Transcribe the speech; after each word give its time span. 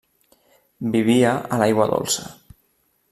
Vivia 0.95 1.33
a 1.43 1.59
l'aigua 1.63 1.89
dolça. 1.93 2.29